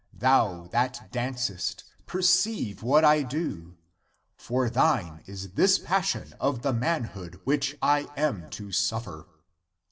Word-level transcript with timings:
Thou 0.17 0.65
that 0.71 1.11
dancest, 1.11 1.83
perceive 2.07 2.81
what 2.81 3.05
I 3.05 3.21
do; 3.21 3.77
for 4.35 4.67
thine 4.67 5.21
is 5.27 5.51
this 5.51 5.77
passion 5.77 6.33
of 6.39 6.63
the 6.63 6.73
manhood 6.73 7.39
which 7.43 7.77
I 7.83 8.07
am 8.17 8.49
to 8.49 8.71
suffer! 8.71 9.27